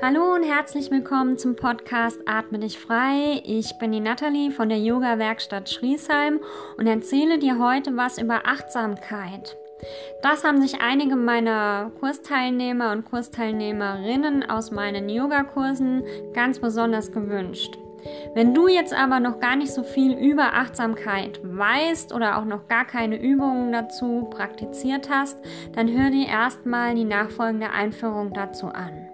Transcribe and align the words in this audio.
Hallo 0.00 0.32
und 0.32 0.44
herzlich 0.44 0.92
willkommen 0.92 1.38
zum 1.38 1.56
Podcast 1.56 2.20
Atme 2.24 2.60
dich 2.60 2.78
frei. 2.78 3.42
Ich 3.44 3.78
bin 3.78 3.90
die 3.90 3.98
Nathalie 3.98 4.52
von 4.52 4.68
der 4.68 4.78
Yoga 4.78 5.18
Werkstatt 5.18 5.68
Schriesheim 5.68 6.38
und 6.76 6.86
erzähle 6.86 7.40
dir 7.40 7.58
heute 7.58 7.96
was 7.96 8.16
über 8.18 8.46
Achtsamkeit. 8.46 9.56
Das 10.22 10.44
haben 10.44 10.62
sich 10.62 10.80
einige 10.80 11.16
meiner 11.16 11.90
Kursteilnehmer 11.98 12.92
und 12.92 13.06
Kursteilnehmerinnen 13.06 14.48
aus 14.48 14.70
meinen 14.70 15.08
Yogakursen 15.08 16.04
ganz 16.32 16.60
besonders 16.60 17.10
gewünscht. 17.10 17.76
Wenn 18.34 18.54
du 18.54 18.68
jetzt 18.68 18.94
aber 18.94 19.18
noch 19.18 19.40
gar 19.40 19.56
nicht 19.56 19.72
so 19.72 19.82
viel 19.82 20.16
über 20.16 20.54
Achtsamkeit 20.54 21.40
weißt 21.42 22.12
oder 22.12 22.38
auch 22.38 22.44
noch 22.44 22.68
gar 22.68 22.84
keine 22.84 23.20
Übungen 23.20 23.72
dazu 23.72 24.28
praktiziert 24.30 25.10
hast, 25.10 25.38
dann 25.72 25.90
hör 25.90 26.10
dir 26.10 26.28
erstmal 26.28 26.94
die 26.94 27.04
nachfolgende 27.04 27.70
Einführung 27.70 28.32
dazu 28.32 28.68
an. 28.68 29.08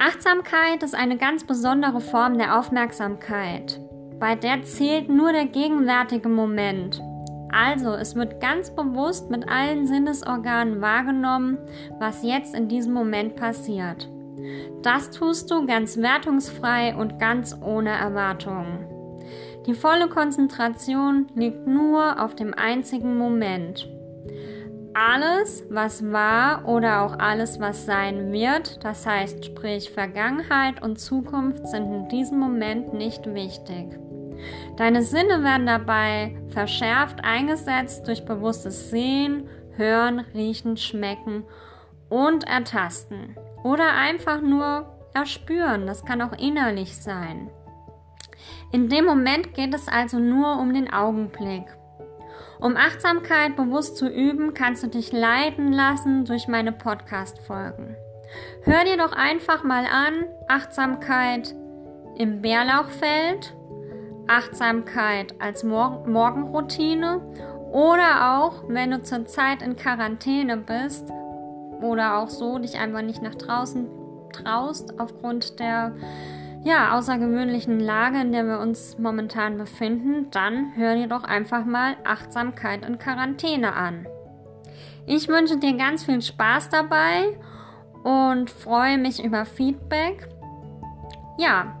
Achtsamkeit 0.00 0.84
ist 0.84 0.94
eine 0.94 1.16
ganz 1.16 1.42
besondere 1.44 2.00
Form 2.00 2.38
der 2.38 2.56
Aufmerksamkeit. 2.56 3.80
Bei 4.20 4.36
der 4.36 4.62
zählt 4.62 5.08
nur 5.08 5.32
der 5.32 5.46
gegenwärtige 5.46 6.28
Moment. 6.28 7.02
Also, 7.50 7.94
es 7.94 8.14
wird 8.14 8.40
ganz 8.40 8.70
bewusst 8.70 9.28
mit 9.28 9.48
allen 9.48 9.88
Sinnesorganen 9.88 10.80
wahrgenommen, 10.80 11.58
was 11.98 12.22
jetzt 12.22 12.54
in 12.54 12.68
diesem 12.68 12.92
Moment 12.92 13.34
passiert. 13.34 14.08
Das 14.82 15.10
tust 15.10 15.50
du 15.50 15.66
ganz 15.66 15.96
wertungsfrei 15.96 16.94
und 16.94 17.18
ganz 17.18 17.56
ohne 17.60 17.90
Erwartungen. 17.90 18.86
Die 19.66 19.74
volle 19.74 20.08
Konzentration 20.08 21.26
liegt 21.34 21.66
nur 21.66 22.22
auf 22.22 22.36
dem 22.36 22.54
einzigen 22.54 23.18
Moment 23.18 23.88
alles, 24.98 25.64
was 25.70 26.02
war 26.12 26.66
oder 26.66 27.02
auch 27.02 27.18
alles, 27.20 27.60
was 27.60 27.86
sein 27.86 28.32
wird, 28.32 28.84
das 28.84 29.06
heißt 29.06 29.44
sprich 29.44 29.90
Vergangenheit 29.90 30.82
und 30.82 30.98
Zukunft, 30.98 31.68
sind 31.68 31.92
in 31.92 32.08
diesem 32.08 32.38
Moment 32.38 32.92
nicht 32.92 33.32
wichtig. 33.32 33.96
Deine 34.76 35.02
Sinne 35.02 35.44
werden 35.44 35.66
dabei 35.66 36.36
verschärft 36.48 37.22
eingesetzt 37.22 38.08
durch 38.08 38.24
bewusstes 38.24 38.90
Sehen, 38.90 39.48
Hören, 39.76 40.20
Riechen, 40.34 40.76
Schmecken 40.76 41.44
und 42.08 42.44
Ertasten. 42.44 43.36
Oder 43.62 43.94
einfach 43.94 44.40
nur 44.40 44.98
erspüren, 45.14 45.86
das 45.86 46.04
kann 46.04 46.22
auch 46.22 46.32
innerlich 46.32 46.96
sein. 46.96 47.50
In 48.72 48.88
dem 48.88 49.04
Moment 49.04 49.54
geht 49.54 49.74
es 49.74 49.86
also 49.86 50.18
nur 50.18 50.58
um 50.58 50.74
den 50.74 50.92
Augenblick. 50.92 51.77
Um 52.60 52.76
Achtsamkeit 52.76 53.56
bewusst 53.56 53.96
zu 53.96 54.08
üben, 54.08 54.54
kannst 54.54 54.82
du 54.82 54.88
dich 54.88 55.12
leiten 55.12 55.72
lassen 55.72 56.24
durch 56.24 56.48
meine 56.48 56.72
Podcast-Folgen. 56.72 57.96
Hör 58.62 58.84
dir 58.84 58.96
doch 58.96 59.12
einfach 59.12 59.62
mal 59.64 59.84
an, 59.86 60.24
Achtsamkeit 60.48 61.54
im 62.16 62.42
Bärlauchfeld, 62.42 63.54
Achtsamkeit 64.26 65.34
als 65.40 65.64
Mor 65.64 66.04
Morgenroutine 66.06 67.20
oder 67.72 68.38
auch, 68.38 68.64
wenn 68.68 68.90
du 68.90 69.02
zurzeit 69.02 69.62
in 69.62 69.76
Quarantäne 69.76 70.56
bist 70.56 71.08
oder 71.80 72.18
auch 72.18 72.28
so 72.28 72.58
dich 72.58 72.78
einfach 72.78 73.02
nicht 73.02 73.22
nach 73.22 73.34
draußen 73.34 73.88
traust 74.32 74.98
aufgrund 75.00 75.60
der 75.60 75.94
ja, 76.64 76.96
außergewöhnlichen 76.96 77.80
Lage, 77.80 78.20
in 78.20 78.32
der 78.32 78.44
wir 78.44 78.58
uns 78.58 78.98
momentan 78.98 79.58
befinden, 79.58 80.30
dann 80.30 80.72
hör 80.76 80.94
dir 80.94 81.08
doch 81.08 81.24
einfach 81.24 81.64
mal 81.64 81.96
Achtsamkeit 82.04 82.84
in 82.84 82.98
Quarantäne 82.98 83.74
an. 83.74 84.06
Ich 85.06 85.28
wünsche 85.28 85.56
dir 85.56 85.76
ganz 85.76 86.04
viel 86.04 86.20
Spaß 86.20 86.68
dabei 86.68 87.38
und 88.02 88.50
freue 88.50 88.98
mich 88.98 89.24
über 89.24 89.44
Feedback. 89.44 90.28
Ja, 91.38 91.78